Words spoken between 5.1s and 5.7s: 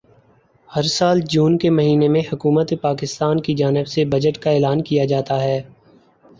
جاتا ہے